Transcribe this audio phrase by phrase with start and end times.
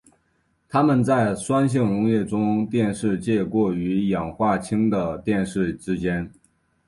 [0.67, 3.71] 它们在酸性溶液中的电势介于过
[4.07, 6.31] 氧化氢的电势之间。